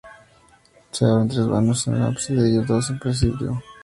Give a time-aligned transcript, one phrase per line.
[0.89, 3.61] Se abren tres vanos en el ábside y dos en el presbiterio.